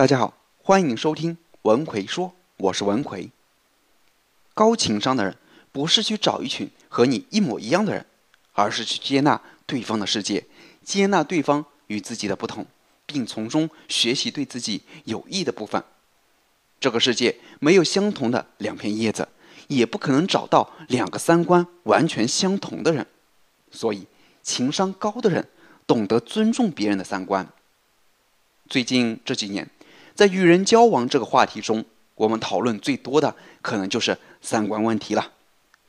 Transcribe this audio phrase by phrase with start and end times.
[0.00, 3.28] 大家好，欢迎收听文奎说，我是文奎。
[4.54, 5.36] 高情商的人
[5.72, 8.06] 不是去找一群和你一模一样的人，
[8.54, 10.46] 而是去接纳对方的世界，
[10.82, 12.64] 接纳对方与自己的不同，
[13.04, 15.84] 并从中学习对自己有益的部分。
[16.80, 19.28] 这个世界没有相同的两片叶子，
[19.68, 23.06] 也不可能找到两个三观完全相同的人。
[23.70, 24.06] 所以，
[24.42, 25.46] 情商高的人
[25.86, 27.46] 懂得尊重别人的三观。
[28.66, 29.68] 最近这几年，
[30.20, 31.82] 在与人交往这个话题中，
[32.14, 35.32] 我们讨论最多的可能就是三观问题了。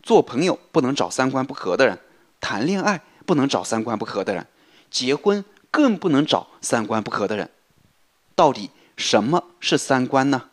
[0.01, 1.99] 做朋友不能找三观不合的人，
[2.39, 4.47] 谈恋爱不能找三观不合的人，
[4.89, 7.49] 结婚更不能找三观不合的人。
[8.33, 10.43] 到底什么是三观呢？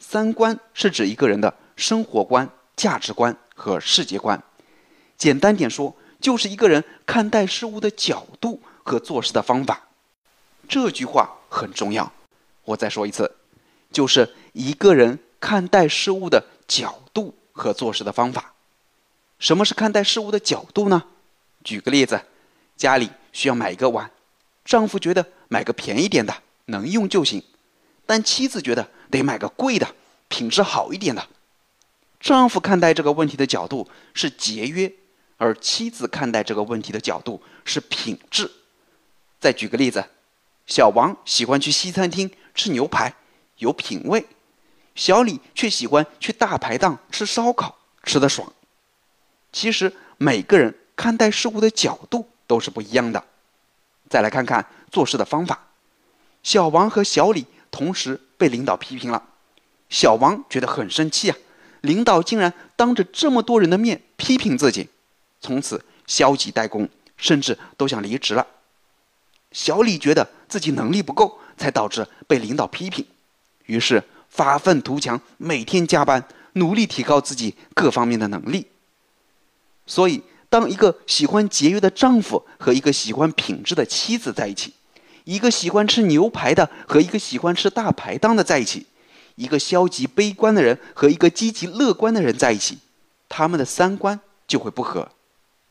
[0.00, 4.42] 三观是指一个人的生活观、价值观和世界观。
[5.16, 9.82] 简单点说，就是一个人看待事物的角度和做事的方法。
[10.68, 12.12] 这句话很重要，
[12.66, 13.34] 我再说一次，
[13.90, 18.52] 就是一个人看待事物的角度和做事的方法。
[19.38, 21.04] 什么是看待事物的角度呢？
[21.64, 22.20] 举个例子，
[22.76, 24.10] 家里需要买一个碗，
[24.64, 26.34] 丈夫觉得买个便宜点的
[26.66, 27.42] 能用就行，
[28.04, 28.90] 但妻子觉得。
[29.08, 29.94] 得买个贵的，
[30.26, 31.28] 品质好一点的。
[32.18, 34.92] 丈夫看待这个问题的角度是节约，
[35.36, 38.50] 而妻子看待这个问题的角度是品质。
[39.38, 40.04] 再举个例子，
[40.66, 43.14] 小王喜欢去西餐厅吃牛排，
[43.58, 44.20] 有品味；
[44.96, 48.52] 小李却喜欢去大排档吃烧烤，吃得爽。
[49.52, 53.22] 其实每个人看待事物的角度都是不一样的。
[54.10, 55.68] 再来看看做事的方法，
[56.42, 57.46] 小王和小李。
[57.68, 59.22] 同时被领导批评了，
[59.90, 61.36] 小王觉得很生气啊！
[61.82, 64.88] 领导竟然当着这么多人的面批评自己，
[65.42, 68.46] 从此消极怠工，甚至都想离职了。
[69.52, 73.04] 小李觉得自己能力不够，才导致被领导批评，
[73.66, 78.66] 于是发愤图强，每天加班，努力提高自己各方面的能力。
[79.86, 84.74] 所以，当一个喜欢节约的丈夫和一个喜欢品质的妻子在一起。
[85.24, 88.86] 一个喜欢吃牛排的和一个喜欢吃大排档的在一起，
[89.34, 92.78] 一个消极悲观的人和一个积极乐观的人在一起，
[93.28, 95.08] 他们的三观就会不合。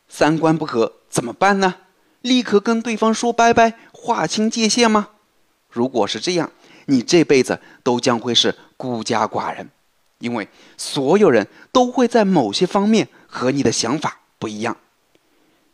[0.10, 1.76] 三观不合怎么办呢？
[2.22, 5.08] 立刻跟对方说拜拜，划清界限吗？
[5.76, 6.50] 如果是这样，
[6.86, 9.70] 你这辈子都将会是孤家寡人，
[10.20, 10.48] 因为
[10.78, 14.78] 所有人都会在某些方面和你的想法不一样。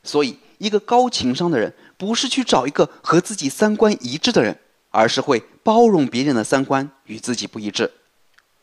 [0.04, 1.72] 所以，一个高情商的人。
[2.02, 4.58] 不是去找一个和自己三观一致的人，
[4.90, 7.92] 而是会包容别人的三观与自己不一致。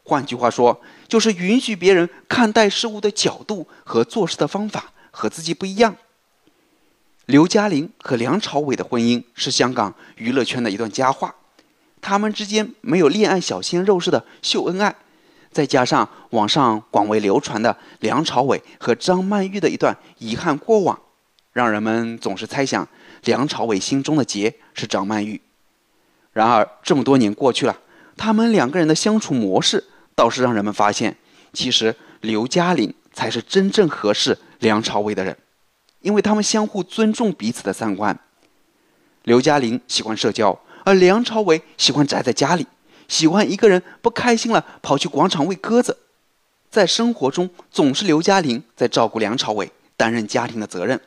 [0.03, 5.95] 换句话说，就是允许别人看待事物的角度和做事的方法和自己不一样。
[7.29, 11.35] 刘嘉玲和梁朝伟的婚姻是香港娱乐圈的一段佳话，
[12.01, 14.97] 他们之间没有恋爱小鲜肉似的秀恩爱，
[15.53, 20.99] 再加上网上广为流传的梁朝伟和张曼玉的一段遗憾过往，
[21.53, 22.89] 让人们总是猜想。
[23.25, 25.39] 梁朝伟心中的结是张曼玉，
[26.33, 27.79] 然而这么多年过去了，
[28.17, 29.85] 他们两个人的相处模式
[30.15, 31.15] 倒是让人们发现，
[31.53, 35.37] 其实刘嘉玲才是真正合适梁朝伟的人，
[36.09, 38.19] 因为他们相互尊重彼此的三观。
[39.25, 42.67] 刘嘉玲喜欢社交，而梁朝伟喜欢宅在家里，
[43.09, 45.99] 喜欢一个人不开心了跑去广场喂鸽子。
[46.71, 50.99] 在生活中，总是刘嘉玲在照顾梁朝伟，担任家庭的责任，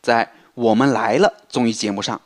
[0.00, 0.32] 在。
[0.54, 2.20] 我们来了综艺节目上，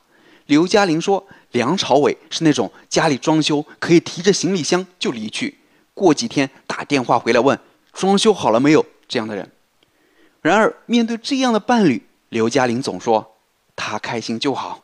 [0.47, 5.59] 刘嘉玲说梁朝伟是那种家里装修可以提着行李箱就离去，
[5.93, 7.59] 过几天打电话回来问
[7.93, 9.51] 装修好了没有这样的人。
[10.42, 13.36] 然而面对这样的伴侣，刘嘉玲总说
[13.75, 14.82] 他开心就好。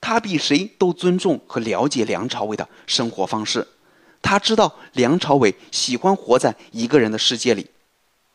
[0.00, 3.68] 他比谁都尊重和了解梁朝伟的生活方式，
[4.22, 7.68] 他知道梁朝伟喜欢活在一个人的世界里。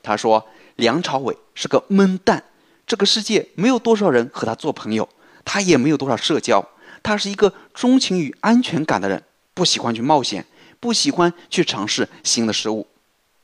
[0.04, 2.44] 他说梁朝伟是个闷蛋。
[2.86, 5.08] 这个世界没有多少人和他做朋友，
[5.46, 6.64] 他也没有多少社交。
[7.02, 9.24] 他是一个钟情于安全感的人，
[9.54, 10.46] 不喜欢去冒险，
[10.82, 12.86] 不喜欢去尝试新的事物。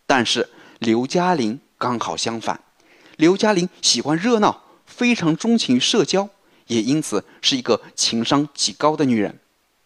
[0.06, 0.50] 但是
[0.80, 2.60] 刘嘉玲刚好相反，
[3.16, 6.30] 刘嘉玲喜欢热闹，非常钟情于社交，
[6.68, 9.40] 也因此是一个情商极高的女人。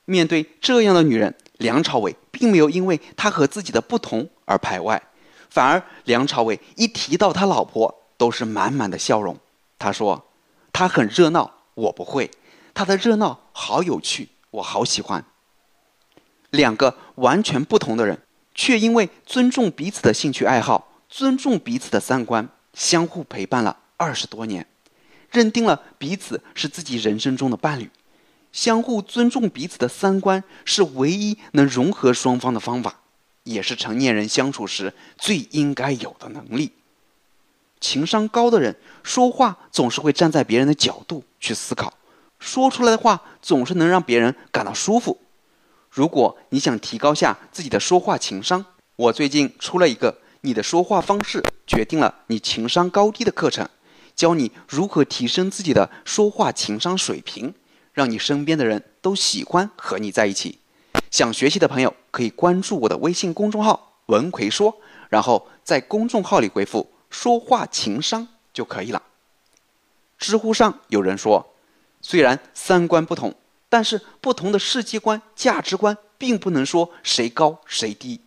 [0.06, 5.02] 面对这样的女人，梁朝伟并没有因为她和自己的不同而排外，
[5.50, 9.38] 反而梁朝伟一提到他老婆，都是满满的笑容。
[9.78, 10.26] 他说
[10.74, 12.32] ：“他很热闹，我不会。
[12.74, 15.24] 他的热闹好有趣，我好喜欢。
[16.50, 18.20] 两个完全不同的人，
[18.56, 24.66] 却因为尊重彼此的兴趣爱好，尊重彼此的三观，相互陪伴了二十多年，
[25.30, 27.92] 认定了彼此是自己人生中的伴侣。
[28.52, 33.02] 相互尊重彼此的三观是唯一能融合双方的方法，
[33.44, 36.72] 也是成年人相处时最应该有的能力。
[37.80, 41.94] 情商高的人说话总是会站在别人的角度去思考，
[42.40, 45.20] 说出来的话总是能让别人感到舒服。
[45.92, 48.66] 如果你想提高下自己的说话情商，
[48.96, 53.70] 我最近出了一个“你的说话方式决定了你情商高低”的课程，
[54.14, 57.54] 教你如何提升自己的说话情商水平，
[57.94, 60.60] 让你身边的人都喜欢和你在一起。
[61.10, 64.78] 想学习的朋友可以关注我的微信公众号“文奎说”，
[65.10, 66.90] 然后在公众号里回复。
[67.10, 69.04] 说话情商就可以了。
[70.18, 71.54] 知乎上有人说，
[72.02, 73.36] 虽然三观不同，
[73.70, 78.20] 但是不同的世界观、价值观并不能说谁高谁低。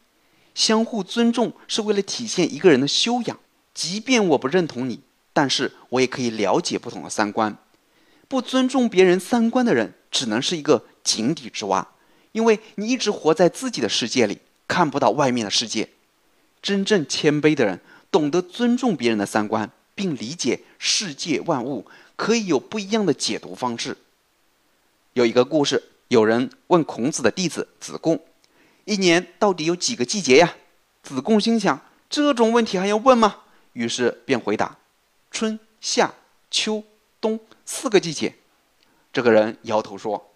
[0.57, 3.39] 相互尊重是为了体现一个人的修养。
[3.73, 4.99] 即便我不认同你，
[5.33, 7.57] 但是我也可以了解不同的三观。
[8.27, 11.87] 不尊重别人三观的人，只能是一个井底之蛙，
[12.33, 15.91] 因为你一直活在自己的世界里，看不到外面的世界。
[16.61, 17.79] 真正谦卑的人。
[18.13, 23.95] 懂得尊重别人的三观，并理解世界万物可以有不一样的解读方式。
[25.13, 28.19] 有一个故事，有人问孔子的弟子子贡
[28.87, 30.55] ：“一年到底有几个季节呀？”
[31.05, 33.43] 子贡心想：“这种问题还要问吗？”
[33.75, 34.79] 于是便回答
[35.31, 36.15] ：“春夏
[36.51, 36.83] 秋
[37.21, 38.35] 冬四个季节。”
[39.13, 40.31] 这个人摇头说：“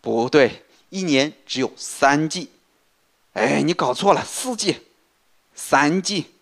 [0.00, 2.50] 不对，一年只有三季。
[3.34, 4.76] ”“哎，你搞错了，四季，
[5.54, 6.34] 三季。”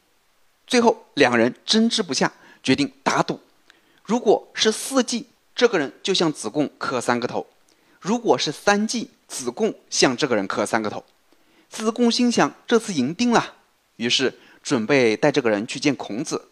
[0.66, 3.40] 最后，两人争执不下，决定打赌。
[4.02, 7.46] 如果是四季，这个人就向子贡磕三个头；
[8.00, 11.04] 如果是三季，子贡向这个人磕三个头。
[11.70, 13.54] 子贡心想，这次赢定了，
[13.96, 16.48] 于是准备带这个人去见孔子。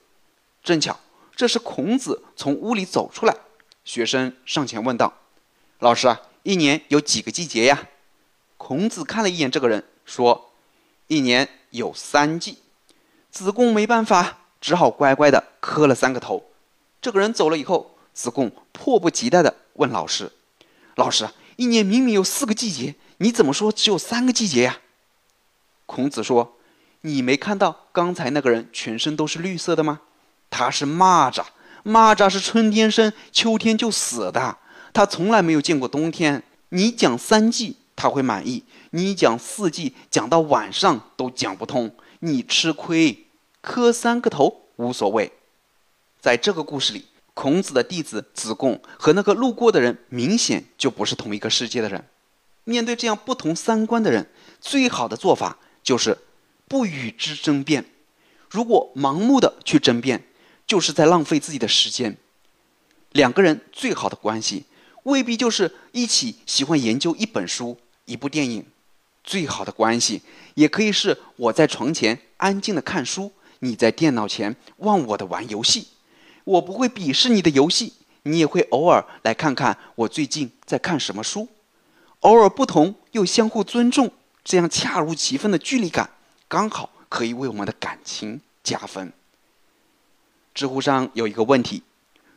[0.62, 0.98] 正巧，
[1.34, 3.36] 这时孔子从屋里走出来，
[3.84, 5.12] 学生上前问道
[5.80, 7.88] ：“老师啊，一年有几个季节呀？”
[8.56, 10.52] 孔子看了一眼这个人，说
[11.08, 12.58] ：“一年有三季。”
[13.30, 16.50] 子贡没办法，只好乖乖的磕了三个头。
[17.02, 20.32] 这个人走了以后，子贡迫不及待的问老师
[20.94, 24.78] ：“老师，一年明明有四个季节，你怎么说只有三个季节呀？”
[25.88, 26.58] 孔子说
[27.00, 30.02] ：“你没看到刚才那个人全身都是绿色的吗？
[30.50, 31.46] 他是蚂蚱，
[31.82, 34.58] 蚂蚱是春天生，秋天就死的，
[34.92, 36.42] 他从来没有见过冬天。
[36.68, 43.26] 你讲三季他会满意，你讲四季讲到晚上都讲不通。”你吃亏，
[43.60, 45.32] 磕三个头无所谓。
[46.20, 52.04] 在这个故事里，孔子的弟子子贡和那个路过的人明显就不是同一个世界的人。
[52.64, 54.28] 面对这样不同三观的人，
[54.60, 56.18] 最好的做法就是
[56.66, 57.84] 不与之争辩。
[58.50, 60.24] 如果盲目的去争辩，
[60.66, 62.16] 就是在浪费自己的时间。
[63.12, 64.64] 两个人最好的关系，
[65.04, 68.66] 未必就是一起喜欢研究一本书、一部电影。
[69.24, 70.22] 最好的关系，
[70.54, 75.88] 也可以是我在床前安静的看书，你在电脑前忘我的玩游戏。
[76.44, 77.92] 我不会鄙视你的游戏，
[78.22, 81.46] 你也会偶尔来看看我最近在看什么书。
[82.20, 84.10] 偶尔不同又相互尊重，
[84.48, 86.08] 这样恰如其分的距离感，
[86.48, 89.12] 刚好可以为我们的感情加分。
[90.54, 91.82] 知乎上有一个问题：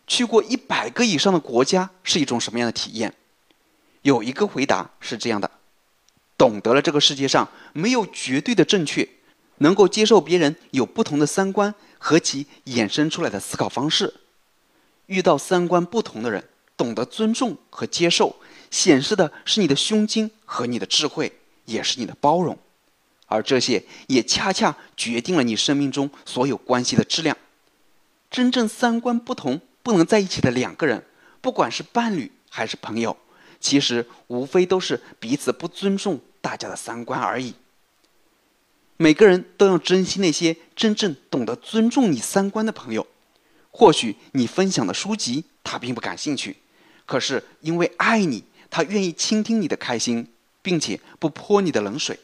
[0.06, 3.16] 去过一百个以上的国家是一种什么样的体验？
[4.02, 5.50] 有一个回答是这样的。
[6.38, 9.08] 懂得了这个世界上没有绝对的正确，
[9.60, 14.14] 能够接受别人有不同的三观和其衍生出来的思考方式。
[15.06, 18.36] 遇到三观不同的人，懂得尊重和接受，
[18.70, 21.40] 显示的是你的胸襟和你的智慧，
[21.72, 22.58] 也是你的包容。
[23.28, 27.38] 而这些也恰恰决定了你生命中所有关系的质量。
[28.30, 31.06] 真正三观不同不能在一起的两个人，
[31.42, 33.18] 不管是伴侣还是朋友，
[33.60, 36.20] 其实无非都是彼此不尊重。
[36.42, 37.54] 大家的三观而已。
[38.98, 43.06] 每个人都要珍惜那些真正懂得尊重你三观的朋友。
[43.70, 46.58] 或许你分享的书籍他并不感兴趣，
[47.06, 52.20] 可是因为爱你，他愿意倾听你的开心，并且不泼你的冷水。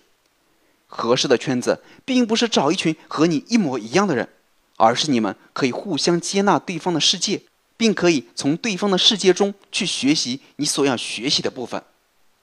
[0.87, 4.29] 合适的圈子，并不是找一群和你一模一样的人，
[4.77, 7.41] 而是你们可以互相接纳对方的世界，
[7.75, 11.83] 并可以从对方的世界中去学习你所要学习的部分。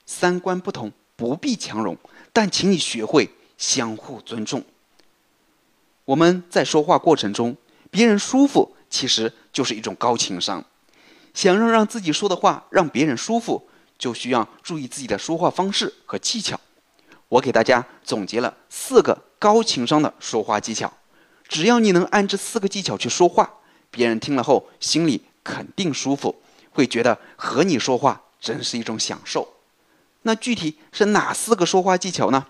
[0.07, 0.93] 三观不同。
[1.17, 1.97] 不必强融，
[2.33, 4.65] 但请你学会相互尊重。
[6.07, 7.57] 我们在说话过程中，
[7.89, 10.65] 别人舒服，其实就是一种高情商。
[11.33, 16.59] 想让让自己说的话让别人舒服，就需要注意自己的说话方式和技巧。
[17.29, 20.93] 我给大家总结了四个高情商的说话技巧，
[21.49, 23.55] 只要你能按这四个技巧去说话，
[23.91, 26.37] 别人听了后心里肯定舒服，
[26.71, 29.49] 会觉得和你说话真是一种享受。
[30.23, 32.47] 那具体是哪四个说话技巧呢？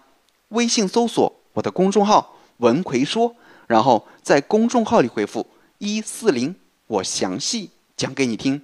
[0.49, 3.35] 微信搜索我的公众号“文奎说”，
[3.67, 5.47] 然后在公众号里回复
[5.79, 6.55] “一四零”，
[6.87, 8.63] 我详细讲给你听。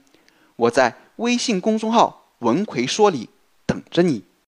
[0.57, 3.31] 我在微信公众号“文奎说”理
[3.67, 4.30] 等着你。